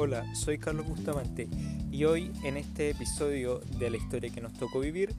Hola, 0.00 0.32
soy 0.32 0.58
Carlos 0.58 0.86
Bustamante 0.86 1.48
y 1.90 2.04
hoy 2.04 2.30
en 2.44 2.56
este 2.56 2.90
episodio 2.90 3.58
de 3.80 3.90
la 3.90 3.96
historia 3.96 4.30
que 4.30 4.40
nos 4.40 4.52
tocó 4.52 4.78
vivir 4.78 5.12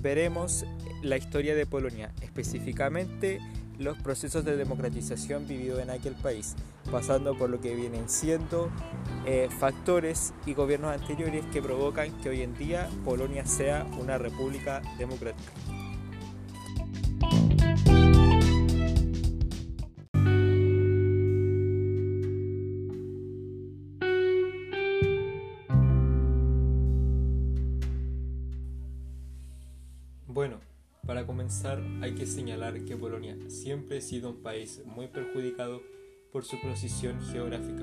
veremos 0.00 0.64
la 1.02 1.16
historia 1.16 1.56
de 1.56 1.66
Polonia, 1.66 2.12
específicamente 2.22 3.40
los 3.80 3.98
procesos 3.98 4.44
de 4.44 4.56
democratización 4.56 5.48
vividos 5.48 5.80
en 5.80 5.90
aquel 5.90 6.14
país, 6.14 6.54
pasando 6.92 7.36
por 7.36 7.50
lo 7.50 7.60
que 7.60 7.74
vienen 7.74 8.08
siendo 8.08 8.70
eh, 9.26 9.48
factores 9.58 10.32
y 10.46 10.54
gobiernos 10.54 10.92
anteriores 10.92 11.44
que 11.46 11.60
provocan 11.60 12.12
que 12.20 12.28
hoy 12.28 12.42
en 12.42 12.54
día 12.54 12.88
Polonia 13.04 13.44
sea 13.46 13.84
una 13.98 14.16
república 14.16 14.80
democrática. 14.96 15.50
Hay 32.00 32.14
que 32.14 32.26
señalar 32.26 32.84
que 32.84 32.96
Polonia 32.96 33.36
siempre 33.48 33.98
ha 33.98 34.00
sido 34.00 34.30
un 34.30 34.40
país 34.40 34.82
muy 34.86 35.08
perjudicado 35.08 35.82
por 36.30 36.44
su 36.44 36.60
posición 36.60 37.20
geográfica, 37.22 37.82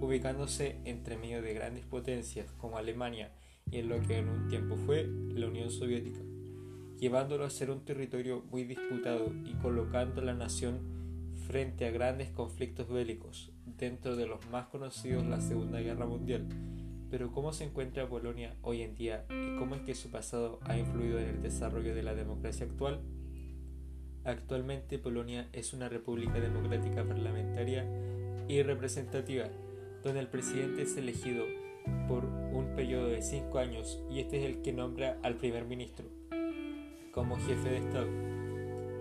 ubicándose 0.00 0.80
entre 0.84 1.16
medio 1.16 1.40
de 1.40 1.54
grandes 1.54 1.84
potencias 1.86 2.50
como 2.58 2.76
Alemania 2.76 3.30
y 3.70 3.78
en 3.78 3.88
lo 3.88 4.00
que 4.00 4.18
en 4.18 4.28
un 4.28 4.48
tiempo 4.48 4.76
fue 4.76 5.08
la 5.28 5.46
Unión 5.46 5.70
Soviética, 5.70 6.18
llevándolo 6.98 7.44
a 7.44 7.50
ser 7.50 7.70
un 7.70 7.84
territorio 7.84 8.42
muy 8.50 8.64
disputado 8.64 9.32
y 9.44 9.52
colocando 9.62 10.20
a 10.20 10.24
la 10.24 10.34
nación 10.34 10.80
frente 11.46 11.86
a 11.86 11.92
grandes 11.92 12.30
conflictos 12.30 12.88
bélicos, 12.88 13.52
dentro 13.64 14.16
de 14.16 14.26
los 14.26 14.44
más 14.50 14.66
conocidos 14.66 15.24
la 15.24 15.40
Segunda 15.40 15.78
Guerra 15.78 16.06
Mundial, 16.06 16.48
pero 17.10 17.32
¿cómo 17.32 17.52
se 17.52 17.64
encuentra 17.64 18.08
Polonia 18.08 18.54
hoy 18.62 18.82
en 18.82 18.94
día 18.94 19.24
y 19.30 19.56
cómo 19.56 19.74
es 19.74 19.82
que 19.82 19.94
su 19.94 20.10
pasado 20.10 20.58
ha 20.64 20.76
influido 20.76 21.18
en 21.18 21.28
el 21.28 21.42
desarrollo 21.42 21.94
de 21.94 22.02
la 22.02 22.14
democracia 22.14 22.66
actual? 22.66 23.00
Actualmente 24.24 24.98
Polonia 24.98 25.48
es 25.52 25.72
una 25.72 25.88
república 25.88 26.38
democrática 26.38 27.04
parlamentaria 27.04 27.86
y 28.46 28.62
representativa, 28.62 29.46
donde 30.02 30.20
el 30.20 30.28
presidente 30.28 30.82
es 30.82 30.96
elegido 30.96 31.44
por 32.06 32.24
un 32.24 32.74
periodo 32.76 33.08
de 33.08 33.22
cinco 33.22 33.58
años 33.58 33.98
y 34.10 34.20
este 34.20 34.38
es 34.38 34.44
el 34.44 34.62
que 34.62 34.72
nombra 34.72 35.18
al 35.22 35.36
primer 35.36 35.64
ministro 35.64 36.06
como 37.12 37.36
jefe 37.36 37.70
de 37.70 37.78
Estado. 37.78 38.08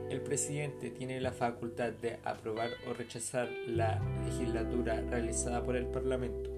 El 0.10 0.22
presidente 0.22 0.90
tiene 0.90 1.20
la 1.20 1.34
facultad 1.34 1.92
de 1.92 2.20
aprobar 2.24 2.70
o 2.90 2.94
rechazar 2.94 3.50
la 3.68 4.02
legislatura 4.26 5.02
realizada 5.02 5.62
por 5.64 5.76
el 5.76 5.88
Parlamento 5.88 6.57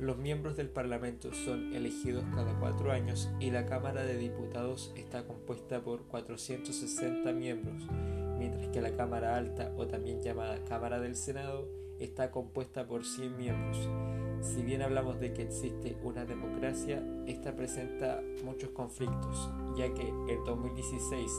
los 0.00 0.16
miembros 0.16 0.56
del 0.56 0.70
Parlamento 0.70 1.32
son 1.34 1.74
elegidos 1.74 2.24
cada 2.34 2.58
cuatro 2.58 2.90
años 2.90 3.28
y 3.38 3.50
la 3.50 3.66
Cámara 3.66 4.02
de 4.02 4.16
Diputados 4.16 4.92
está 4.96 5.26
compuesta 5.26 5.82
por 5.82 6.04
460 6.04 7.30
miembros, 7.32 7.86
mientras 8.38 8.68
que 8.68 8.80
la 8.80 8.96
Cámara 8.96 9.36
Alta, 9.36 9.72
o 9.76 9.86
también 9.86 10.22
llamada 10.22 10.64
Cámara 10.64 11.00
del 11.00 11.16
Senado, 11.16 11.68
está 11.98 12.30
compuesta 12.30 12.86
por 12.86 13.04
100 13.04 13.36
miembros. 13.36 13.88
Si 14.40 14.62
bien 14.62 14.80
hablamos 14.80 15.20
de 15.20 15.34
que 15.34 15.42
existe 15.42 15.98
una 16.02 16.24
democracia, 16.24 17.04
esta 17.26 17.54
presenta 17.54 18.22
muchos 18.42 18.70
conflictos, 18.70 19.50
ya 19.76 19.92
que 19.92 20.08
en 20.08 20.44
2016 20.46 21.30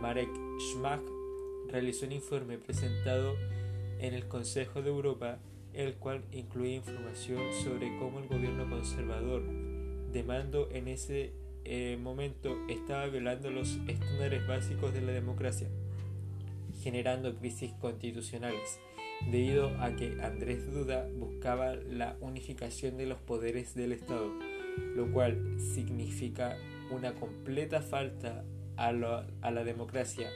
Marek 0.00 0.30
Schmach 0.58 1.02
realizó 1.68 2.06
un 2.06 2.12
informe 2.12 2.56
presentado 2.56 3.34
en 3.98 4.14
el 4.14 4.26
Consejo 4.28 4.80
de 4.80 4.88
Europa 4.88 5.40
el 5.72 5.94
cual 5.94 6.24
incluye 6.32 6.74
información 6.74 7.40
sobre 7.62 7.96
cómo 7.98 8.18
el 8.18 8.28
gobierno 8.28 8.68
conservador 8.68 9.42
de 10.12 10.22
mando 10.22 10.68
en 10.72 10.88
ese 10.88 11.32
eh, 11.64 11.98
momento 12.00 12.56
estaba 12.68 13.06
violando 13.06 13.50
los 13.50 13.78
estándares 13.86 14.46
básicos 14.46 14.94
de 14.94 15.02
la 15.02 15.12
democracia, 15.12 15.68
generando 16.82 17.34
crisis 17.36 17.72
constitucionales, 17.80 18.80
debido 19.30 19.68
a 19.80 19.94
que 19.94 20.16
Andrés 20.22 20.72
Duda 20.72 21.08
buscaba 21.14 21.74
la 21.74 22.16
unificación 22.20 22.96
de 22.96 23.06
los 23.06 23.18
poderes 23.18 23.74
del 23.74 23.92
Estado, 23.92 24.32
lo 24.96 25.12
cual 25.12 25.58
significa 25.58 26.56
una 26.90 27.14
completa 27.14 27.82
falta 27.82 28.44
a 28.76 28.92
la 28.92 29.64
democracia 29.64 30.30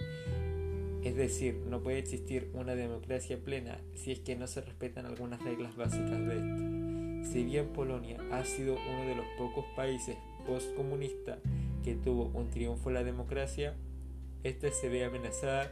es 1.03 1.17
decir, 1.17 1.57
no 1.69 1.83
puede 1.83 1.99
existir 1.99 2.51
una 2.55 2.75
democracia 2.75 3.39
plena 3.39 3.81
si 3.95 4.13
es 4.13 4.21
que 4.21 4.37
no 4.37 4.47
se 4.47 4.61
respetan 4.61 5.07
algunas 5.07 5.43
reglas 5.43 5.77
básicas 5.77 6.19
de 6.27 6.37
esta. 6.37 7.33
Si 7.33 7.45
bien 7.45 7.69
Polonia 7.69 8.19
ha 8.31 8.45
sido 8.45 8.75
uno 8.75 9.05
de 9.07 9.17
los 9.17 9.27
pocos 9.37 9.65
países 9.75 10.17
postcomunistas 10.47 11.39
que 11.85 11.95
tuvo 11.95 12.31
un 12.35 12.51
triunfo 12.51 12.91
en 12.91 12.95
la 12.95 13.05
democracia, 13.05 13.75
esta 14.45 14.71
se 14.71 14.89
ve 14.89 15.05
amenazada 15.05 15.71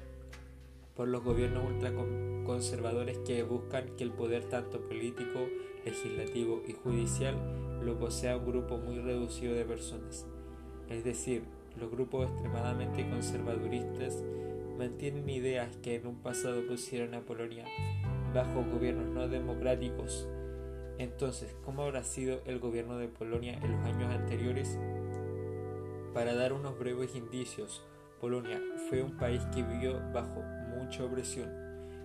por 0.96 1.08
los 1.08 1.22
gobiernos 1.22 1.64
ultraconservadores 1.64 3.18
que 3.18 3.42
buscan 3.42 3.96
que 3.96 4.04
el 4.04 4.10
poder 4.10 4.44
tanto 4.44 4.80
político, 4.80 5.46
legislativo 5.84 6.62
y 6.66 6.72
judicial 6.72 7.36
lo 7.84 7.98
posea 7.98 8.36
un 8.36 8.46
grupo 8.46 8.78
muy 8.78 8.98
reducido 8.98 9.54
de 9.54 9.64
personas. 9.64 10.26
Es 10.88 11.04
decir, 11.04 11.44
los 11.78 11.90
grupos 11.90 12.30
extremadamente 12.30 13.08
conservaduristas 13.08 14.22
mantienen 14.80 15.28
ideas 15.28 15.76
que 15.82 15.96
en 15.96 16.06
un 16.06 16.22
pasado 16.22 16.66
pusieron 16.66 17.12
a 17.12 17.20
Polonia 17.20 17.66
bajo 18.32 18.64
gobiernos 18.64 19.08
no 19.08 19.28
democráticos. 19.28 20.26
Entonces, 20.96 21.54
¿cómo 21.66 21.82
habrá 21.82 22.02
sido 22.02 22.40
el 22.46 22.60
gobierno 22.60 22.96
de 22.96 23.08
Polonia 23.08 23.60
en 23.62 23.72
los 23.72 23.84
años 23.84 24.10
anteriores? 24.10 24.78
Para 26.14 26.34
dar 26.34 26.54
unos 26.54 26.78
breves 26.78 27.14
indicios, 27.14 27.84
Polonia 28.22 28.58
fue 28.88 29.02
un 29.02 29.18
país 29.18 29.42
que 29.54 29.62
vivió 29.62 30.00
bajo 30.14 30.40
mucha 30.74 31.04
opresión 31.04 31.50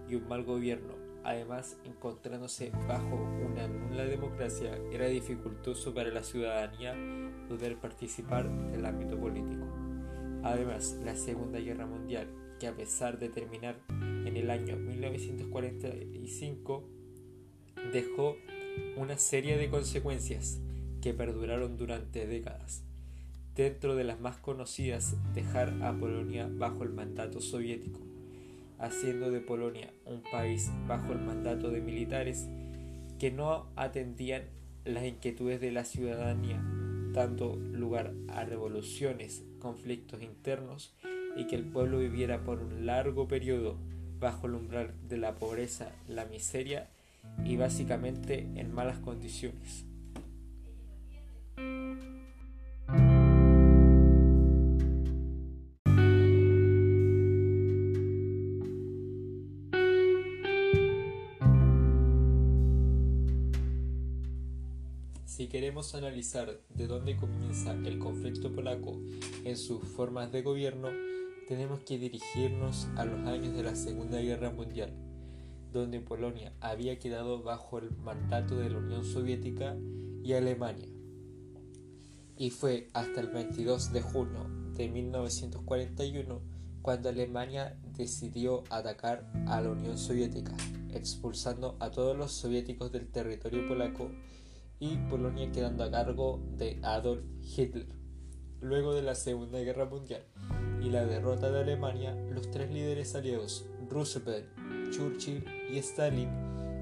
y 0.09 0.16
un 0.16 0.28
mal 0.28 0.44
gobierno. 0.44 0.96
Además, 1.24 1.80
encontrándose 1.85 2.74
bajo 2.90 3.16
una 3.16 3.69
nula 3.69 4.03
democracia, 4.03 4.78
era 4.91 5.08
dificultoso 5.08 5.94
para 5.94 6.09
la 6.09 6.24
ciudadanía 6.24 6.94
poder 7.47 7.78
participar 7.78 8.50
del 8.72 8.85
ámbito 8.85 9.18
político. 9.18 9.66
Además, 10.44 11.00
la 11.06 11.16
Segunda 11.16 11.59
Guerra 11.59 11.85
Mundial 11.85 12.28
que 12.59 12.67
a 12.67 12.75
pesar 12.75 13.19
de 13.19 13.29
terminar 13.29 13.79
en 13.89 14.38
el 14.38 14.49
año 14.49 14.77
1945, 14.77 16.89
dejó 17.93 18.35
una 18.97 19.17
serie 19.17 19.57
de 19.57 19.69
consecuencias 19.69 20.59
que 21.01 21.13
perduraron 21.13 21.77
durante 21.77 22.27
décadas. 22.27 22.83
Dentro 23.55 23.95
de 23.95 24.03
las 24.03 24.19
más 24.19 24.38
conocidas, 24.38 25.16
dejar 25.33 25.81
a 25.83 25.97
Polonia 25.97 26.49
bajo 26.51 26.83
el 26.83 26.89
mandato 26.89 27.39
soviético, 27.39 28.01
haciendo 28.79 29.31
de 29.31 29.39
Polonia 29.39 29.93
un 30.05 30.22
país 30.23 30.69
bajo 30.87 31.13
el 31.13 31.19
mandato 31.19 31.69
de 31.69 31.79
militares 31.79 32.47
que 33.19 33.31
no 33.31 33.67
atendían 33.75 34.43
las 34.83 35.05
inquietudes 35.05 35.61
de 35.61 35.72
la 35.72 35.85
ciudadanía, 35.85 36.61
dando 37.13 37.55
lugar 37.55 38.13
a 38.27 38.43
revoluciones, 38.43 39.45
conflictos 39.59 40.22
internos 40.22 40.93
y 41.35 41.46
que 41.47 41.56
el 41.56 41.63
pueblo 41.63 42.00
viviera 42.00 42.44
por 42.44 42.59
un 42.59 42.85
largo 42.85 43.28
periodo 43.28 43.78
bajo 44.19 44.47
el 44.47 44.56
umbral 44.56 44.94
de 45.07 45.18
la 45.18 45.35
pobreza, 45.35 45.91
la 46.07 46.25
miseria 46.25 46.90
y 47.44 47.57
básicamente 47.57 48.47
en 48.56 48.73
malas 48.73 49.00
condiciones. 49.00 49.85
Si 65.26 65.47
queremos 65.47 65.93
analizar 65.96 66.61
de 66.70 66.87
dónde 66.87 67.17
comienza 67.17 67.73
el 67.73 67.99
conflicto 67.99 68.53
polaco 68.53 68.97
en 69.43 69.58
sus 69.58 69.84
formas 69.84 70.32
de 70.32 70.41
gobierno, 70.41 70.87
tenemos 71.47 71.82
que 71.82 72.00
dirigirnos 72.00 72.88
a 72.96 73.06
los 73.06 73.28
años 73.28 73.56
de 73.56 73.64
la 73.64 73.76
Segunda 73.76 74.20
Guerra 74.20 74.50
Mundial, 74.50 74.94
donde 75.72 76.00
Polonia 76.00 76.53
había 76.59 76.97
quedado 76.97 77.44
bajo 77.44 77.78
el 77.78 77.92
mandato 77.97 78.56
de 78.58 78.70
la 78.70 78.80
Unión 78.80 79.06
Soviética 79.06 79.78
y 80.24 80.34
Alemania. 80.34 80.88
Y 82.38 82.50
fue 82.50 82.88
hasta 82.94 83.22
el 83.22 83.28
22 83.28 83.94
de 83.94 84.02
junio 84.02 84.50
de 84.74 84.90
1941 84.90 86.42
cuando 86.82 87.09
Alemania 87.09 87.78
decidió 87.96 88.64
atacar 88.70 89.30
a 89.47 89.62
la 89.62 89.70
Unión 89.70 89.97
Soviética, 89.97 90.53
expulsando 90.94 91.78
a 91.80 91.92
todos 91.92 92.18
los 92.18 92.32
soviéticos 92.32 92.92
del 92.92 93.08
territorio 93.08 93.68
polaco 93.68 94.12
y 94.80 94.97
Polonia 95.09 95.52
quedando 95.52 95.84
a 95.84 95.92
cargo 95.92 96.42
de 96.58 96.80
Adolf 96.84 97.24
Hitler. 97.42 97.88
Luego 98.62 98.94
de 98.94 99.03
la 99.03 99.16
Segunda 99.16 99.59
Guerra 99.59 99.86
Mundial, 99.86 100.24
y 100.85 100.91
la 100.91 101.03
derrota 101.03 101.49
de 101.49 101.61
Alemania, 101.61 102.16
los 102.29 102.52
tres 102.52 102.72
líderes 102.72 103.16
aliados, 103.16 103.66
Roosevelt, 103.90 104.46
Churchill 104.91 105.43
y 105.72 105.79
Stalin, 105.79 106.29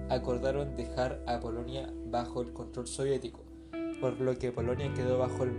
acordaron 0.09 0.75
dejar 0.75 1.23
a 1.25 1.39
Polonia 1.39 1.93
bajo 2.07 2.41
el 2.41 2.51
control 2.51 2.85
soviético, 2.87 3.45
por 4.01 4.19
lo 4.19 4.37
que 4.37 4.51
Polonia 4.51 4.93
quedó 4.93 5.19
bajo 5.19 5.43
el, 5.43 5.53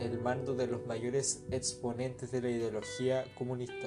el 0.00 0.20
mando 0.20 0.54
de 0.54 0.66
los 0.66 0.84
mayores 0.84 1.46
exponentes 1.52 2.32
de 2.32 2.42
la 2.42 2.50
ideología 2.50 3.24
comunista, 3.38 3.86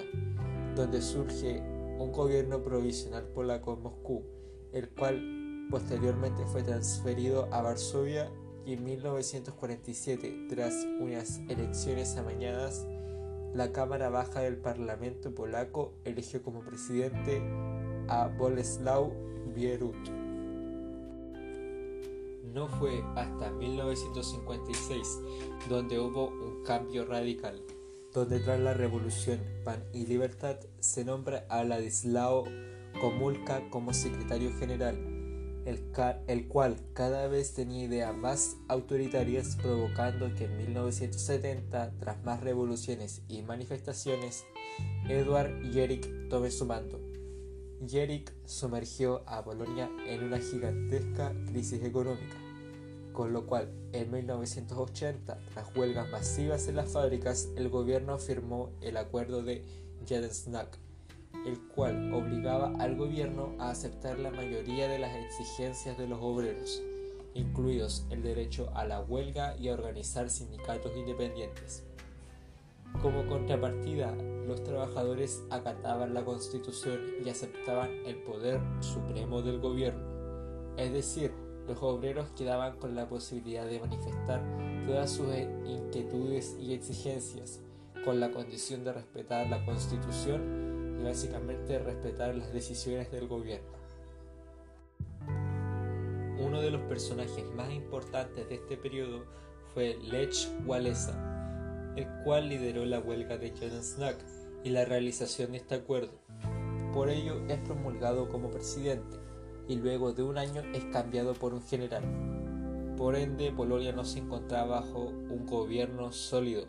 donde 0.78 1.02
surge 1.02 1.62
un 1.98 2.14
gobierno 2.14 2.64
provisional 2.64 3.26
polaco 3.26 3.74
en 3.74 3.84
Moscú, 3.84 4.24
el 4.72 4.90
cual 4.92 5.68
posteriormente 5.70 6.46
fue 6.46 6.64
transferido 6.64 7.50
a 7.52 7.62
Varsovia 7.62 8.32
y 8.66 8.74
en 8.74 8.84
1947, 8.86 10.48
tras 10.50 10.86
unas 11.02 11.40
elecciones 11.50 12.16
amañadas, 12.16 12.88
la 13.54 13.72
Cámara 13.72 14.10
Baja 14.10 14.42
del 14.42 14.58
Parlamento 14.58 15.34
polaco 15.34 15.94
eligió 16.06 16.42
como 16.44 16.62
presidente 16.62 17.42
a 18.08 18.28
Bolesław 18.28 19.12
Bierut. 19.56 19.96
No 22.54 22.68
fue 22.68 23.04
hasta 23.16 23.52
1956 23.52 25.20
donde 25.70 26.00
hubo 26.00 26.28
un 26.30 26.64
cambio 26.64 27.06
radical, 27.06 27.62
donde 28.14 28.40
tras 28.40 28.60
la 28.60 28.74
revolución 28.74 29.40
Pan 29.64 29.84
y 29.94 30.06
Libertad 30.06 30.58
se 30.80 31.06
nombra 31.06 31.46
a 31.50 31.64
Ladislao 31.64 32.46
Komulka 33.00 33.70
como 33.70 33.94
secretario 33.94 34.52
general, 34.58 34.98
el, 36.28 36.48
cual 36.48 36.78
cada 36.94 37.28
vez 37.28 37.54
tenía 37.54 37.86
ideas 37.86 38.16
más 38.16 38.58
autoritarias 38.68 39.56
provocando 39.62 40.34
que 40.34 40.46
en 40.46 40.58
1970, 40.58 41.92
tras 42.00 42.24
más 42.24 42.42
revoluciones 42.42 43.22
y 43.28 43.44
manifestaciones, 43.44 44.46
Edward 45.08 45.62
Yerik 45.72 46.30
tome 46.30 46.50
su 46.50 46.66
mando. 46.66 47.00
Yerik 47.86 48.34
sumergió 48.46 49.24
a 49.28 49.42
Bolonia 49.42 49.90
en 50.08 50.24
una 50.24 50.40
gigantesca 50.40 51.34
crisis 51.46 51.84
económica, 51.84 52.36
con 53.14 53.32
lo 53.32 53.46
cual 53.46 53.70
en 53.94 54.12
1980, 54.12 55.40
tras 55.54 55.76
huelgas 55.76 56.10
masivas 56.10 56.68
en 56.68 56.76
las 56.78 56.92
fábricas, 56.92 57.48
el 57.56 57.70
gobierno 57.70 58.18
firmó 58.18 58.72
el 58.82 58.98
acuerdo 58.98 59.44
de 59.44 59.64
Jedensnak, 60.06 60.78
el 61.46 61.60
cual 61.60 62.14
obligaba 62.14 62.74
al 62.80 62.96
gobierno 62.96 63.56
a 63.60 63.72
aceptar 63.72 64.20
la 64.20 64.32
mayoría 64.32 64.88
de 64.88 65.00
las 65.00 65.16
exigencias 65.16 65.98
de 65.98 66.08
los 66.08 66.20
obreros, 66.22 66.82
incluidos 67.34 68.06
el 68.10 68.24
derecho 68.24 68.70
a 68.76 68.86
la 68.86 69.02
huelga 69.02 69.56
y 69.58 69.70
a 69.70 69.74
organizar 69.74 70.30
sindicatos 70.30 70.96
independientes. 70.96 71.84
Como 73.02 73.26
contrapartida, 73.28 74.14
los 74.48 74.64
trabajadores 74.64 75.44
acataban 75.50 76.14
la 76.14 76.26
constitución 76.26 77.00
y 77.24 77.30
aceptaban 77.30 77.90
el 78.06 78.18
poder 78.24 78.60
supremo 78.82 79.42
del 79.42 79.60
gobierno. 79.60 80.02
Es 80.76 80.92
decir, 80.92 81.32
los 81.68 81.82
obreros 81.84 82.30
quedaban 82.32 82.78
con 82.78 82.96
la 82.96 83.08
posibilidad 83.08 83.66
de 83.66 83.80
manifestar 83.80 84.42
todas 84.86 85.12
sus 85.12 85.28
inquietudes 85.66 86.58
y 86.60 86.74
exigencias, 86.74 87.62
con 88.04 88.20
la 88.20 88.32
condición 88.32 88.84
de 88.84 88.94
respetar 88.94 89.48
la 89.48 89.64
constitución 89.66 90.59
y 91.00 91.04
básicamente 91.04 91.80
respetar 91.80 92.36
las 92.36 92.52
decisiones 92.54 93.12
del 93.12 93.28
gobierno. 93.28 93.80
Uno 96.40 96.62
de 96.62 96.72
los 96.72 96.82
personajes 96.82 97.46
más 97.56 97.72
importantes 97.72 98.48
de 98.48 98.56
este 98.56 98.78
periodo 98.78 99.26
fue 99.74 99.98
Lech 100.02 100.50
Walesa, 100.66 101.94
el 101.96 102.08
cual 102.24 102.50
lideró 102.50 102.86
la 102.86 103.00
huelga 103.00 103.38
de 103.38 103.52
Snack 103.82 104.18
y 104.64 104.70
la 104.70 104.86
realización 104.86 105.52
de 105.52 105.58
este 105.58 105.76
acuerdo. 105.76 106.14
Por 106.94 107.10
ello 107.10 107.42
es 107.48 107.60
promulgado 107.60 108.30
como 108.30 108.50
presidente 108.50 109.18
y 109.68 109.76
luego 109.76 110.14
de 110.14 110.24
un 110.24 110.38
año 110.38 110.62
es 110.74 110.84
cambiado 110.86 111.34
por 111.34 111.54
un 111.54 111.62
general. 111.62 112.04
Por 112.98 113.16
ende, 113.16 113.52
Polonia 113.52 113.94
no 113.94 114.04
se 114.04 114.20
encontraba 114.20 114.82
bajo 114.82 115.06
un 115.06 115.46
gobierno 115.46 116.12
sólido, 116.12 116.68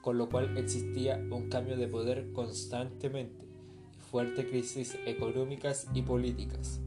con 0.00 0.18
lo 0.18 0.28
cual 0.28 0.56
existía 0.56 1.16
un 1.30 1.48
cambio 1.48 1.76
de 1.76 1.86
poder 1.86 2.32
constantemente, 2.32 3.49
fuertes 4.10 4.46
crisis 4.46 4.96
económicas 5.06 5.86
y 5.94 6.02
políticas. 6.02 6.80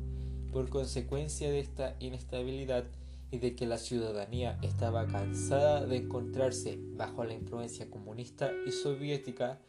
Por 0.52 0.70
consecuencia 0.70 1.50
de 1.50 1.60
esta 1.60 1.96
inestabilidad, 2.00 2.86
y 3.34 3.40
de 3.40 3.56
que 3.56 3.66
la 3.66 3.80
ciudadanía 3.80 4.60
estaba 4.62 5.08
cansada 5.08 5.88
de 5.88 5.98
encontrarse 5.98 6.78
bajo 6.96 7.24
la 7.24 7.34
influencia 7.34 7.90
comunista 7.90 8.52
y 8.68 8.72
soviética, 8.72 9.60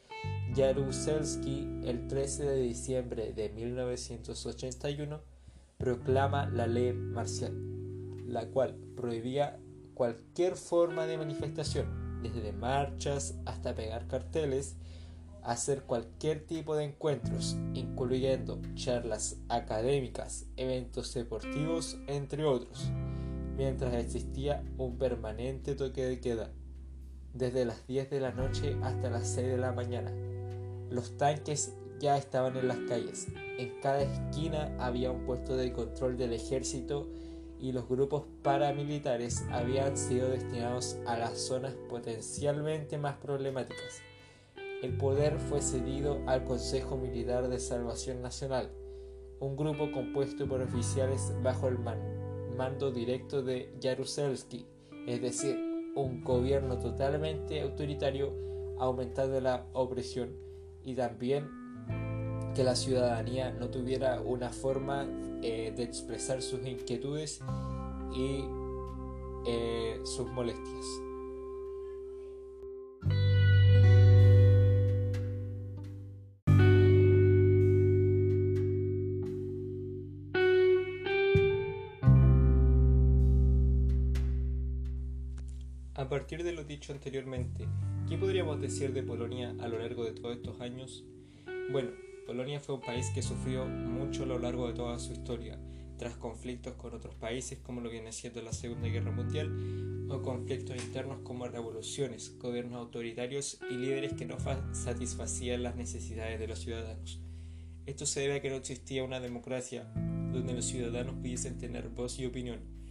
Jaruzelski 0.55 1.67
el 1.87 2.07
13 2.07 2.45
de 2.45 2.61
diciembre 2.61 3.33
de 3.33 3.49
1981 3.49 5.19
proclama 5.79 6.45
la 6.51 6.67
ley 6.67 6.93
marcial, 6.93 7.55
la 8.29 8.49
cual 8.49 8.77
prohibía 8.95 9.59
cualquier 9.95 10.57
forma 10.57 11.07
de 11.07 11.17
manifestación, 11.17 12.21
desde 12.23 12.53
marchas 12.53 13.35
hasta 13.47 13.75
pegar 13.75 14.07
carteles, 14.09 14.77
hacer 15.45 15.83
cualquier 15.83 16.47
tipo 16.47 16.75
de 16.75 16.85
encuentros, 16.85 17.57
incluyendo 17.75 18.61
charlas 18.75 19.37
académicas, 19.49 20.47
eventos 20.57 21.15
deportivos, 21.15 21.99
entre 22.07 22.45
otros 22.45 22.91
mientras 23.57 23.95
existía 23.95 24.63
un 24.79 24.99
permanente 24.99 25.75
toque 25.75 26.05
de 26.05 26.21
queda, 26.21 26.51
desde 27.33 27.65
las 27.65 27.87
10 27.87 28.11
de 28.11 28.21
la 28.21 28.33
noche 28.33 28.77
hasta 28.83 29.11
las 29.11 29.29
6 29.29 29.47
de 29.49 29.59
la 29.59 29.73
mañana. 29.73 30.13
Los 30.91 31.17
tanques 31.17 31.75
ya 32.01 32.17
estaban 32.17 32.57
en 32.57 32.69
las 32.69 32.79
calles, 32.89 33.29
en 33.59 33.81
cada 33.81 34.03
esquina 34.03 34.75
había 34.79 35.11
un 35.11 35.25
puesto 35.25 35.57
de 35.57 35.73
control 35.73 36.17
del 36.17 36.33
ejército 36.33 37.09
y 37.61 37.73
los 37.73 37.89
grupos 37.89 38.25
paramilitares 38.43 39.45
habían 39.51 39.97
sido 39.97 40.29
destinados 40.29 40.97
a 41.07 41.17
las 41.17 41.39
zonas 41.39 41.75
potencialmente 41.89 42.99
más 42.99 43.17
problemáticas. 43.17 44.03
El 44.85 44.99
poder 44.99 45.39
fue 45.39 45.63
cedido 45.63 46.21
al 46.27 46.45
Consejo 46.45 46.99
Militar 46.99 47.49
de 47.49 47.59
Salvación 47.59 48.21
Nacional, 48.21 48.71
un 49.41 49.57
grupo 49.57 49.91
compuesto 49.91 50.47
por 50.47 50.61
oficiales 50.61 51.33
bajo 51.43 51.69
el 51.69 51.79
mando 51.79 52.93
directo 52.93 53.43
de 53.43 53.73
Jaruzelski, 53.83 54.67
es 55.07 55.23
decir, 55.23 55.57
un 55.95 56.23
gobierno 56.23 56.79
totalmente 56.79 57.63
autoritario 57.63 58.35
aumentando 58.79 59.41
la 59.41 59.67
opresión 59.73 60.37
y 60.83 60.95
también 60.95 61.49
que 62.55 62.63
la 62.63 62.77
ciudadanía 62.77 63.53
no 63.53 63.71
tuviera 63.71 64.21
una 64.21 64.51
forma 64.51 65.09
eh, 65.41 65.73
de 65.75 65.83
expresar 65.83 66.43
sus 66.43 66.63
inquietudes 66.67 67.41
y 68.15 68.45
eh, 69.47 69.99
sus 70.05 70.27
molestias. 70.27 71.04
A 86.05 86.09
partir 86.11 86.45
de 86.45 86.53
lo 86.53 86.65
dicho 86.65 86.93
anteriormente, 86.93 87.67
¿qué 88.07 88.19
podríamos 88.19 88.61
decir 88.61 88.93
de 88.93 89.03
Polonia 89.03 89.57
a 89.59 89.69
lo 89.69 89.79
largo 89.79 90.05
de 90.05 90.13
todos 90.13 90.37
estos 90.37 90.61
años? 90.61 91.03
Bueno, 91.73 91.93
Polonia 92.27 92.61
fue 92.61 92.75
un 92.75 92.83
país 92.83 93.11
que 93.15 93.23
sufrió 93.23 93.65
mucho 93.65 94.25
a 94.25 94.27
lo 94.27 94.39
largo 94.39 94.69
de 94.69 94.75
toda 94.75 94.99
su 94.99 95.15
historia, 95.15 95.59
tras 95.97 96.15
conflictos 96.17 96.75
con 96.75 96.93
otros 96.93 97.15
países 97.15 97.59
como 97.61 97.81
lo 97.81 97.89
viene 97.89 98.13
siendo 98.13 98.43
la 98.43 98.53
Segunda 98.53 98.89
Guerra 98.89 99.13
Mundial, 99.13 100.07
o 100.11 100.21
conflictos 100.21 100.77
internos 100.77 101.21
como 101.23 101.49
revoluciones, 101.49 102.37
gobiernos 102.39 102.81
autoritarios 102.81 103.59
y 103.71 103.75
líderes 103.75 104.13
que 104.13 104.27
no 104.27 104.37
satisfacían 104.73 105.63
las 105.63 105.75
necesidades 105.75 106.39
de 106.39 106.49
los 106.49 106.59
ciudadanos. 106.59 107.19
Esto 107.87 108.05
se 108.05 108.21
debe 108.21 108.35
a 108.35 108.43
que 108.43 108.51
no 108.51 108.57
existía 108.57 109.05
una 109.05 109.21
democracia 109.21 109.91
donde 110.35 110.53
los 110.53 110.67
ciudadanos 110.67 111.15
pudiesen 111.15 111.57
tener 111.57 111.89
voz 111.89 112.19
y 112.19 112.27
opinión, 112.27 112.84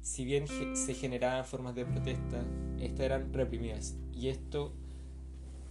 si 0.00 0.24
bien 0.24 0.46
se 0.76 0.94
generaban 0.94 1.44
formas 1.44 1.74
de 1.74 1.84
protesta, 1.84 2.44
estas 2.80 3.00
eran 3.00 3.32
reprimidas. 3.32 3.96
Y 4.12 4.28
esto 4.28 4.72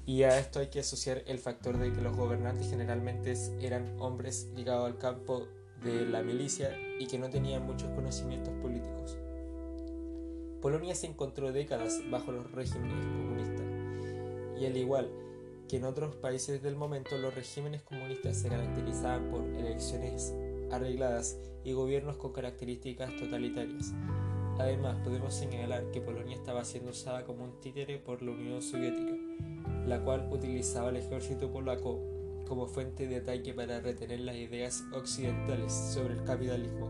y 0.08 0.24
a 0.24 0.40
esto 0.40 0.60
hay 0.60 0.68
que 0.68 0.80
asociar 0.80 1.22
el 1.28 1.38
factor 1.38 1.78
de 1.78 1.92
que 1.92 2.02
los 2.02 2.16
gobernantes 2.16 2.70
generalmente 2.70 3.34
eran 3.60 3.94
hombres 4.00 4.50
ligados 4.56 4.86
al 4.86 4.98
campo 4.98 5.48
de 5.84 6.06
la 6.06 6.24
milicia 6.24 6.78
y 6.98 7.08
que 7.08 7.20
no 7.20 7.30
tenían 7.30 7.66
muchos 7.66 7.90
conocimientos 7.90 8.54
políticos. 8.62 9.18
Polonia 10.62 10.96
se 10.96 11.08
encontró 11.08 11.52
décadas 11.52 12.02
bajo 12.10 12.32
los 12.32 12.50
regímenes 12.54 13.06
comunistas 13.06 13.66
y 14.60 14.66
al 14.66 14.78
igual 14.78 15.12
que 15.68 15.76
en 15.76 15.84
otros 15.84 16.16
países 16.16 16.64
del 16.64 16.78
momento 16.78 17.18
los 17.18 17.36
regímenes 17.36 17.84
comunistas 17.84 18.38
se 18.38 18.48
caracterizaban 18.48 19.30
por 19.30 19.44
elecciones 19.44 20.34
arregladas 20.72 21.40
y 21.64 21.74
gobiernos 21.74 22.18
con 22.18 22.34
características 22.34 23.16
totalitarias. 23.18 23.94
Además, 24.60 24.98
podemos 25.04 25.34
señalar 25.34 25.92
que 25.92 26.02
Polonia 26.02 26.36
estaba 26.36 26.66
siendo 26.66 26.92
usada 26.92 27.26
como 27.26 27.44
un 27.44 27.60
títere 27.62 28.00
por 28.00 28.22
la 28.22 28.32
Unión 28.32 28.62
Soviética, 28.62 29.16
la 29.86 30.04
cual 30.04 30.28
utilizaba 30.32 30.90
el 30.90 30.98
ejército 30.98 31.52
polaco 31.52 32.02
como 32.48 32.66
fuente 32.66 33.08
de 33.08 33.18
ataque 33.18 33.54
para 33.54 33.82
retener 33.82 34.22
las 34.22 34.36
ideas 34.36 34.84
occidentales 34.94 35.74
sobre 35.74 36.16
el 36.16 36.24
capitalismo. 36.24 36.90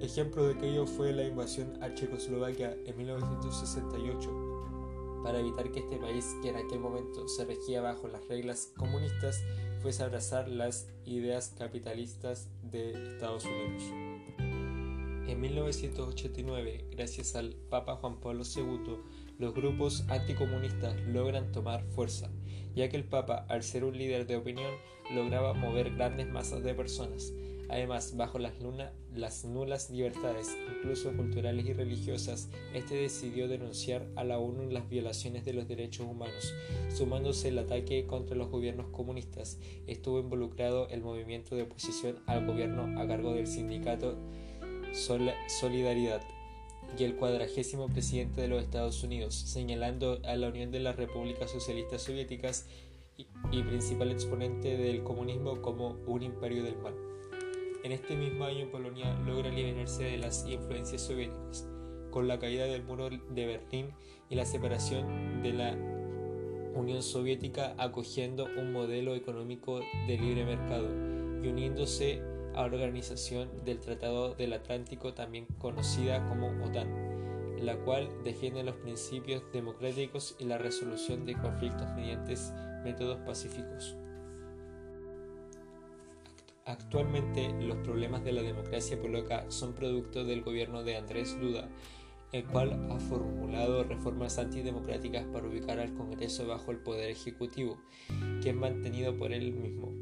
Ejemplo 0.00 0.46
de 0.46 0.54
aquello 0.54 0.86
fue 0.86 1.12
la 1.12 1.24
invasión 1.24 1.82
a 1.82 1.92
Checoslovaquia 1.94 2.76
en 2.84 2.96
1968, 2.96 5.20
para 5.22 5.40
evitar 5.40 5.70
que 5.72 5.80
este 5.80 5.96
país, 5.96 6.24
que 6.42 6.50
en 6.50 6.56
aquel 6.56 6.80
momento 6.80 7.26
se 7.28 7.44
regía 7.44 7.82
bajo 7.82 8.06
las 8.06 8.26
reglas 8.28 8.72
comunistas, 8.76 9.42
fuese 9.86 10.02
a 10.02 10.06
abrazar 10.06 10.48
las 10.48 10.88
ideas 11.04 11.54
capitalistas 11.56 12.48
de 12.60 12.90
Estados 13.12 13.44
Unidos. 13.44 13.84
En 15.28 15.40
1989, 15.40 16.86
gracias 16.90 17.36
al 17.36 17.54
Papa 17.70 17.94
Juan 17.94 18.18
Pablo 18.18 18.42
II, 18.42 18.96
los 19.38 19.54
grupos 19.54 20.04
anticomunistas 20.08 21.00
logran 21.06 21.52
tomar 21.52 21.84
fuerza, 21.84 22.32
ya 22.74 22.88
que 22.88 22.96
el 22.96 23.04
Papa, 23.04 23.46
al 23.48 23.62
ser 23.62 23.84
un 23.84 23.96
líder 23.96 24.26
de 24.26 24.34
opinión, 24.34 24.72
lograba 25.14 25.54
mover 25.54 25.94
grandes 25.94 26.26
masas 26.26 26.64
de 26.64 26.74
personas. 26.74 27.32
Además, 27.68 28.16
bajo 28.16 28.38
las, 28.38 28.54
las 29.14 29.44
nulas 29.44 29.90
libertades, 29.90 30.56
incluso 30.76 31.12
culturales 31.16 31.66
y 31.66 31.72
religiosas, 31.72 32.48
este 32.74 32.94
decidió 32.94 33.48
denunciar 33.48 34.06
a 34.16 34.24
la 34.24 34.38
ONU 34.38 34.70
las 34.70 34.88
violaciones 34.88 35.44
de 35.44 35.52
los 35.52 35.66
derechos 35.66 36.06
humanos. 36.06 36.54
Sumándose 36.94 37.48
el 37.48 37.58
ataque 37.58 38.06
contra 38.06 38.36
los 38.36 38.50
gobiernos 38.50 38.88
comunistas, 38.88 39.58
estuvo 39.86 40.20
involucrado 40.20 40.88
el 40.88 41.02
movimiento 41.02 41.56
de 41.56 41.62
oposición 41.62 42.18
al 42.26 42.46
gobierno 42.46 43.00
a 43.00 43.06
cargo 43.06 43.34
del 43.34 43.46
sindicato 43.46 44.16
Solidaridad 44.92 46.22
y 46.98 47.04
el 47.04 47.16
cuadragésimo 47.16 47.88
presidente 47.88 48.40
de 48.40 48.48
los 48.48 48.62
Estados 48.62 49.02
Unidos, 49.02 49.34
señalando 49.34 50.20
a 50.24 50.36
la 50.36 50.48
Unión 50.48 50.70
de 50.70 50.80
las 50.80 50.96
Repúblicas 50.96 51.50
Socialistas 51.50 52.02
Soviéticas 52.02 52.66
y, 53.50 53.62
principal 53.62 54.10
exponente 54.10 54.76
del 54.76 55.02
comunismo 55.02 55.60
como 55.62 55.96
un 56.06 56.22
imperio 56.22 56.62
del 56.62 56.76
mal. 56.78 56.94
En 57.86 57.92
este 57.92 58.16
mismo 58.16 58.44
año 58.44 58.68
Polonia 58.68 59.14
logra 59.24 59.48
liberarse 59.48 60.02
de 60.02 60.18
las 60.18 60.44
influencias 60.48 61.02
soviéticas, 61.02 61.68
con 62.10 62.26
la 62.26 62.40
caída 62.40 62.64
del 62.64 62.82
muro 62.82 63.08
de 63.10 63.46
Berlín 63.46 63.94
y 64.28 64.34
la 64.34 64.44
separación 64.44 65.40
de 65.40 65.52
la 65.52 65.70
Unión 66.74 67.00
Soviética 67.00 67.76
acogiendo 67.78 68.48
un 68.58 68.72
modelo 68.72 69.14
económico 69.14 69.78
de 70.08 70.18
libre 70.18 70.44
mercado 70.44 70.88
y 71.40 71.46
uniéndose 71.46 72.20
a 72.56 72.64
Organización 72.64 73.64
del 73.64 73.78
Tratado 73.78 74.34
del 74.34 74.54
Atlántico, 74.54 75.14
también 75.14 75.46
conocida 75.60 76.28
como 76.28 76.48
OTAN, 76.64 76.88
la 77.64 77.76
cual 77.76 78.08
defiende 78.24 78.64
los 78.64 78.74
principios 78.74 79.44
democráticos 79.52 80.34
y 80.40 80.44
la 80.46 80.58
resolución 80.58 81.24
de 81.24 81.34
conflictos 81.34 81.86
mediante 81.94 82.34
métodos 82.82 83.18
pacíficos. 83.18 83.96
Actualmente 86.66 87.48
los 87.60 87.78
problemas 87.78 88.24
de 88.24 88.32
la 88.32 88.42
democracia 88.42 89.00
polaca 89.00 89.50
son 89.50 89.74
producto 89.74 90.24
del 90.24 90.42
gobierno 90.42 90.82
de 90.82 90.96
Andrés 90.96 91.38
Duda, 91.40 91.68
el 92.32 92.44
cual 92.44 92.88
ha 92.90 92.98
formulado 92.98 93.84
reformas 93.84 94.38
antidemocráticas 94.38 95.24
para 95.26 95.46
ubicar 95.46 95.78
al 95.78 95.94
Congreso 95.94 96.46
bajo 96.46 96.72
el 96.72 96.78
poder 96.78 97.10
ejecutivo, 97.10 97.78
que 98.42 98.50
es 98.50 98.56
mantenido 98.56 99.16
por 99.16 99.32
él 99.32 99.52
mismo 99.52 99.92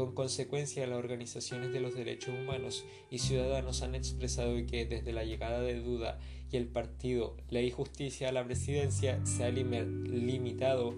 con 0.00 0.14
consecuencia, 0.14 0.86
las 0.86 0.98
organizaciones 0.98 1.72
de 1.72 1.80
los 1.80 1.94
derechos 1.94 2.34
humanos 2.34 2.84
y 3.10 3.18
ciudadanos 3.18 3.82
han 3.82 3.94
expresado 3.94 4.54
que 4.66 4.86
desde 4.86 5.12
la 5.12 5.24
llegada 5.24 5.60
de 5.60 5.80
Duda 5.80 6.18
y 6.50 6.56
el 6.56 6.68
partido 6.68 7.36
Ley 7.50 7.66
y 7.66 7.70
Justicia 7.70 8.28
a 8.28 8.32
la 8.32 8.44
presidencia 8.44 9.24
se 9.26 9.44
ha 9.44 9.50
limitado 9.50 10.96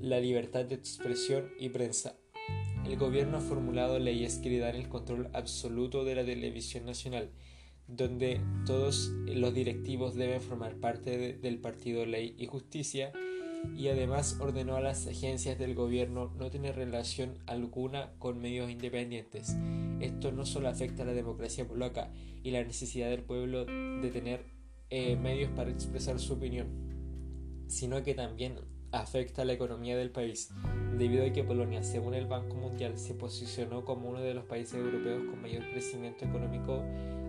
la 0.00 0.20
libertad 0.20 0.64
de 0.64 0.74
expresión 0.74 1.50
y 1.58 1.70
prensa. 1.70 2.16
El 2.88 2.96
gobierno 2.98 3.38
ha 3.38 3.40
formulado 3.40 3.98
leyes 3.98 4.38
que 4.38 4.48
le 4.48 4.58
dan 4.58 4.76
el 4.76 4.88
control 4.88 5.28
absoluto 5.32 6.04
de 6.04 6.14
la 6.14 6.24
televisión 6.24 6.86
nacional, 6.86 7.30
donde 7.88 8.40
todos 8.64 9.12
los 9.26 9.52
directivos 9.52 10.14
deben 10.14 10.40
formar 10.40 10.76
parte 10.76 11.36
del 11.36 11.58
partido 11.58 12.06
Ley 12.06 12.36
y 12.38 12.46
Justicia 12.46 13.12
y 13.76 13.88
además 13.88 14.38
ordenó 14.40 14.76
a 14.76 14.80
las 14.80 15.08
agencias 15.08 15.58
del 15.58 15.74
gobierno 15.74 16.32
no 16.38 16.48
tener 16.48 16.76
relación 16.76 17.38
alguna 17.46 18.12
con 18.20 18.40
medios 18.40 18.70
independientes. 18.70 19.56
Esto 19.98 20.30
no 20.30 20.46
solo 20.46 20.68
afecta 20.68 21.02
a 21.02 21.06
la 21.06 21.12
democracia 21.12 21.66
polaca 21.66 22.12
y 22.44 22.52
la 22.52 22.62
necesidad 22.62 23.10
del 23.10 23.24
pueblo 23.24 23.64
de 23.64 24.10
tener 24.12 24.44
eh, 24.90 25.16
medios 25.16 25.50
para 25.50 25.70
expresar 25.70 26.20
su 26.20 26.34
opinión, 26.34 26.68
sino 27.66 28.04
que 28.04 28.14
también 28.14 28.60
afecta 28.92 29.42
a 29.42 29.44
la 29.44 29.54
economía 29.54 29.96
del 29.96 30.12
país, 30.12 30.50
debido 30.98 31.26
a 31.26 31.32
que 31.32 31.44
Polonia, 31.44 31.82
según 31.82 32.14
el 32.14 32.26
Banco 32.26 32.56
Mundial, 32.56 32.96
se 32.98 33.14
posicionó 33.14 33.84
como 33.84 34.08
uno 34.08 34.20
de 34.20 34.34
los 34.34 34.44
países 34.44 34.74
europeos 34.74 35.24
con 35.28 35.42
mayor 35.42 35.62
crecimiento 35.70 36.24
económico 36.24 36.82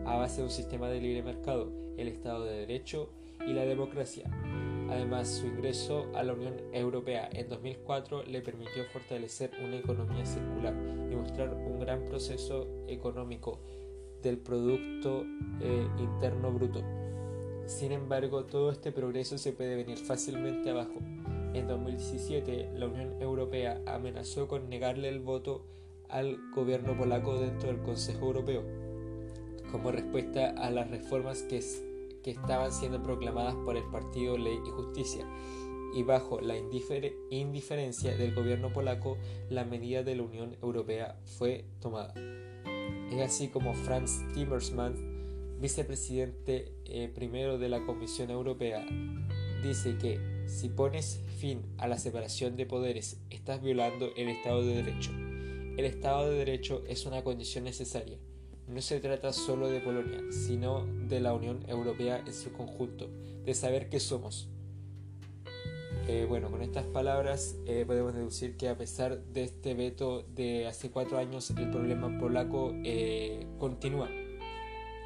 a 0.06 0.16
base 0.16 0.38
de 0.38 0.44
un 0.44 0.50
sistema 0.50 0.88
de 0.90 1.02
libre 1.02 1.24
mercado, 1.24 1.72
el 1.98 2.08
Estado 2.08 2.46
de 2.46 2.60
Derecho 2.60 3.10
y 3.46 3.54
la 3.54 3.66
democracia. 3.66 4.30
Además, 4.90 5.28
su 5.28 5.48
ingreso 5.48 6.10
a 6.16 6.24
la 6.24 6.34
Unión 6.34 6.54
Europea 6.72 7.30
en 7.34 7.50
2004 7.50 8.24
le 8.24 8.42
permitió 8.42 8.86
fortalecer 8.86 9.52
una 9.62 9.78
economía 9.78 10.26
circular 10.26 10.74
y 11.12 11.16
mostrar 11.16 11.54
un 11.54 11.80
gran 11.80 12.06
proceso 12.06 12.68
económico 12.88 13.60
del 14.22 14.38
Producto 14.38 15.26
eh, 15.60 15.88
Interno 16.00 16.52
Bruto. 16.54 16.82
Sin 17.66 17.92
embargo, 17.92 18.46
todo 18.46 18.72
este 18.72 18.94
progreso 18.94 19.38
se 19.38 19.52
puede 19.52 19.76
venir 19.76 19.98
fácilmente 19.98 20.70
abajo. 20.70 21.02
En 21.54 21.68
2017, 21.68 22.72
la 22.76 22.88
Unión 22.88 23.22
Europea 23.22 23.82
amenazó 23.86 24.48
con 24.48 24.70
negarle 24.70 25.10
el 25.10 25.20
voto 25.20 25.66
al 26.10 26.38
gobierno 26.56 26.98
polaco 26.98 27.40
dentro 27.40 27.70
del 27.70 27.82
Consejo 27.82 28.28
Europeo, 28.28 28.64
como 29.72 29.92
respuesta 29.92 30.50
a 30.50 30.70
las 30.70 30.90
reformas 30.90 31.42
que 31.44 31.62
que 32.28 32.32
estaban 32.32 32.74
siendo 32.74 33.02
proclamadas 33.02 33.56
por 33.56 33.78
el 33.78 33.86
Partido 33.86 34.38
Ley 34.38 34.60
y 34.68 34.70
Justicia, 34.72 35.26
y 35.94 36.04
bajo 36.04 36.42
la 36.42 36.58
indiferencia 36.58 38.18
del 38.18 38.36
gobierno 38.36 38.74
polaco, 38.74 39.18
la 39.50 39.64
medida 39.64 40.04
de 40.04 40.16
la 40.18 40.24
Unión 40.24 40.58
Europea 40.62 41.18
fue 41.24 41.64
tomada. 41.80 42.14
Es 43.12 43.22
así 43.22 43.48
como 43.48 43.74
Franz 43.74 44.22
Timmermans, 44.34 45.00
vicepresidente 45.62 46.74
eh, 46.84 47.10
primero 47.16 47.58
de 47.58 47.70
la 47.70 47.86
Comisión 47.86 48.30
Europea, 48.30 48.86
dice 49.64 49.98
que 49.98 50.20
si 50.48 50.70
pones 50.70 51.20
fin 51.38 51.62
a 51.78 51.88
la 51.88 51.98
separación 51.98 52.56
de 52.56 52.66
poderes, 52.66 53.20
estás 53.30 53.62
violando 53.62 54.10
el 54.16 54.30
Estado 54.30 54.66
de 54.66 54.76
Derecho. 54.76 55.12
El 55.78 55.86
Estado 55.86 56.30
de 56.30 56.38
Derecho 56.38 56.84
es 56.88 57.06
una 57.06 57.24
condición 57.24 57.66
necesaria 57.66 58.18
no 58.68 58.82
se 58.82 59.00
trata 59.00 59.32
solo 59.32 59.70
de 59.70 59.80
Polonia, 59.80 60.22
sino 60.30 60.86
de 61.08 61.22
la 61.22 61.34
Unión 61.34 61.64
Europea 61.68 62.22
en 62.26 62.34
su 62.34 62.52
conjunto, 62.52 63.10
de 63.46 63.54
saber 63.54 63.90
qué 63.90 64.00
somos. 64.00 64.50
Eh, 66.10 66.26
bueno, 66.28 66.52
con 66.52 66.62
estas 66.62 66.86
palabras 66.86 67.56
eh, 67.66 67.84
podemos 67.86 68.14
deducir 68.14 68.56
que 68.56 68.70
a 68.70 68.78
pesar 68.78 69.24
de 69.24 69.44
este 69.44 69.74
veto 69.74 70.24
de 70.36 70.68
hace 70.68 70.92
cuatro 70.92 71.18
años, 71.18 71.50
el 71.52 71.70
problema 71.70 72.18
polaco 72.20 72.74
eh, 72.84 73.46
continúa. 73.58 74.10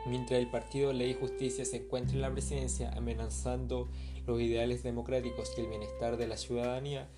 Mientras 0.08 0.40
el 0.40 0.50
partido 0.50 0.92
Ley 0.92 1.12
y 1.12 1.14
Justicia 1.14 1.64
se 1.64 1.78
encuentra 1.78 2.16
en 2.16 2.22
la 2.22 2.32
presidencia 2.32 2.92
amenazando 2.92 3.90
los 4.26 4.42
ideales 4.42 4.84
democráticos 4.84 5.54
y 5.58 5.62
el 5.62 5.68
bienestar 5.68 6.18
de 6.18 6.28
la 6.28 6.38
ciudadanía, 6.38 7.10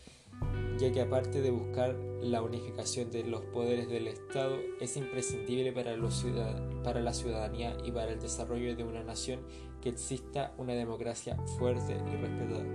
ya 0.77 0.91
que 0.91 1.01
aparte 1.01 1.41
de 1.41 1.51
buscar 1.51 1.95
la 2.21 2.41
unificación 2.41 3.11
de 3.11 3.23
los 3.23 3.41
poderes 3.41 3.89
del 3.89 4.07
Estado, 4.07 4.57
es 4.81 4.97
imprescindible 4.97 5.71
para, 5.71 5.95
los 5.95 6.25
para 6.83 7.01
la 7.01 7.13
ciudadanía 7.13 7.77
y 7.83 7.91
para 7.91 8.11
el 8.11 8.19
desarrollo 8.19 8.75
de 8.75 8.83
una 8.83 9.03
nación 9.03 9.41
que 9.81 9.89
exista 9.89 10.53
una 10.57 10.73
democracia 10.73 11.37
fuerte 11.57 11.93
y 11.93 12.15
respetada. 12.15 12.65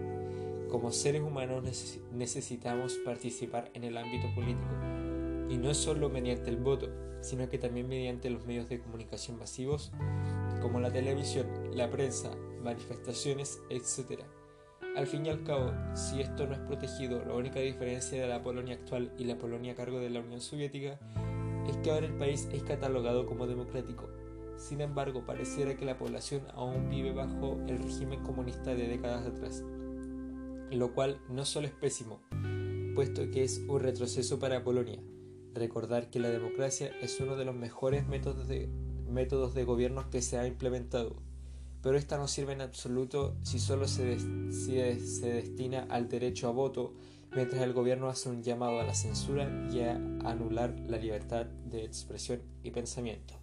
Como 0.68 0.92
seres 0.92 1.22
humanos 1.22 1.64
necesitamos 2.12 2.94
participar 3.04 3.70
en 3.72 3.84
el 3.84 3.96
ámbito 3.96 4.26
político, 4.34 4.68
y 5.48 5.56
no 5.56 5.72
solo 5.72 6.10
mediante 6.10 6.50
el 6.50 6.58
voto, 6.58 6.88
sino 7.22 7.48
que 7.48 7.58
también 7.58 7.88
mediante 7.88 8.30
los 8.30 8.44
medios 8.46 8.68
de 8.68 8.80
comunicación 8.80 9.38
masivos, 9.38 9.90
como 10.60 10.80
la 10.80 10.92
televisión, 10.92 11.46
la 11.72 11.90
prensa, 11.90 12.30
manifestaciones, 12.60 13.60
etc. 13.70 14.22
Al 14.96 15.06
fin 15.06 15.26
y 15.26 15.28
al 15.28 15.44
cabo, 15.44 15.72
si 15.94 16.20
esto 16.20 16.46
no 16.46 16.54
es 16.54 16.60
protegido, 16.60 17.24
la 17.24 17.34
única 17.34 17.60
diferencia 17.60 18.20
de 18.20 18.28
la 18.28 18.42
Polonia 18.42 18.74
actual 18.74 19.12
y 19.16 19.24
la 19.24 19.38
Polonia 19.38 19.72
a 19.72 19.76
cargo 19.76 20.00
de 20.00 20.10
la 20.10 20.20
Unión 20.20 20.40
Soviética 20.40 20.98
es 21.68 21.76
que 21.78 21.90
ahora 21.90 22.06
el 22.06 22.14
país 22.14 22.48
es 22.52 22.62
catalogado 22.62 23.26
como 23.26 23.46
democrático. 23.46 24.08
Sin 24.56 24.80
embargo, 24.80 25.24
pareciera 25.24 25.76
que 25.76 25.84
la 25.84 25.98
población 25.98 26.42
aún 26.54 26.88
vive 26.90 27.12
bajo 27.12 27.58
el 27.68 27.78
régimen 27.78 28.22
comunista 28.24 28.74
de 28.74 28.88
décadas 28.88 29.26
atrás, 29.26 29.62
lo 30.72 30.92
cual 30.94 31.20
no 31.28 31.44
solo 31.44 31.68
es 31.68 31.72
pésimo, 31.74 32.20
puesto 32.94 33.30
que 33.30 33.44
es 33.44 33.62
un 33.68 33.80
retroceso 33.80 34.40
para 34.40 34.64
Polonia. 34.64 35.00
Recordar 35.54 36.10
que 36.10 36.18
la 36.18 36.30
democracia 36.30 36.90
es 37.00 37.20
uno 37.20 37.36
de 37.36 37.44
los 37.44 37.54
mejores 37.54 38.08
métodos 38.08 38.48
de, 38.48 38.68
métodos 39.08 39.54
de 39.54 39.64
gobierno 39.64 40.10
que 40.10 40.22
se 40.22 40.38
ha 40.38 40.46
implementado 40.46 41.27
pero 41.82 41.96
esta 41.96 42.16
no 42.16 42.28
sirve 42.28 42.52
en 42.52 42.60
absoluto 42.60 43.36
si 43.42 43.58
solo 43.58 43.86
se, 43.88 44.18
se 44.50 45.28
destina 45.32 45.86
al 45.88 46.08
derecho 46.08 46.48
a 46.48 46.52
voto 46.52 46.94
mientras 47.34 47.62
el 47.62 47.72
gobierno 47.72 48.08
hace 48.08 48.28
un 48.28 48.42
llamado 48.42 48.80
a 48.80 48.84
la 48.84 48.94
censura 48.94 49.68
y 49.72 49.80
a 49.80 49.94
anular 50.28 50.74
la 50.88 50.98
libertad 50.98 51.46
de 51.46 51.84
expresión 51.84 52.40
y 52.62 52.70
pensamiento. 52.70 53.34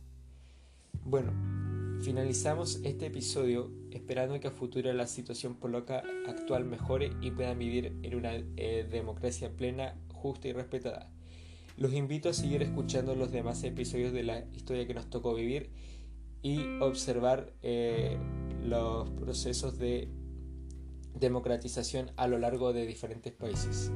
Bueno, 1.03 1.31
finalizamos 2.01 2.79
este 2.83 3.07
episodio 3.07 3.71
esperando 3.91 4.39
que 4.39 4.47
a 4.47 4.51
futuro 4.51 4.91
la 4.91 5.07
situación 5.07 5.55
polaca 5.55 6.03
actual 6.27 6.65
mejore 6.65 7.11
y 7.21 7.31
puedan 7.31 7.59
vivir 7.59 7.95
en 8.01 8.15
una 8.15 8.33
eh, 8.33 8.87
democracia 8.89 9.51
plena, 9.51 9.95
justa 10.13 10.47
y 10.47 10.53
respetada. 10.53 11.11
Los 11.77 11.93
invito 11.93 12.29
a 12.29 12.33
seguir 12.33 12.61
escuchando 12.63 13.15
los 13.15 13.31
demás 13.31 13.63
episodios 13.63 14.13
de 14.13 14.23
la 14.23 14.45
historia 14.55 14.87
que 14.87 14.93
nos 14.93 15.09
tocó 15.09 15.35
vivir 15.35 15.69
y 16.45 16.63
observar 16.79 17.51
eh, 17.63 18.19
los 18.61 19.09
procesos 19.09 19.79
de 19.79 20.11
democratización 21.15 22.11
a 22.17 22.27
lo 22.27 22.37
largo 22.37 22.71
de 22.71 22.85
diferentes 22.85 23.33
países. 23.33 23.91